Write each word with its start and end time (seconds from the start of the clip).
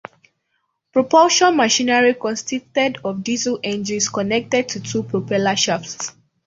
Propulsion 0.93 1.55
machinery 1.55 2.15
consisted 2.15 2.97
of 3.05 3.23
diesel 3.23 3.59
engines, 3.63 4.09
connected 4.09 4.67
to 4.69 4.79
two 4.79 5.03
propeller 5.03 5.55
shafts. 5.55 6.13